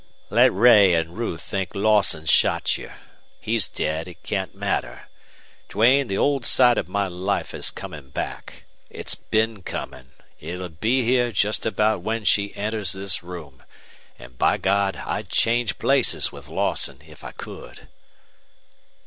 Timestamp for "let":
0.31-0.51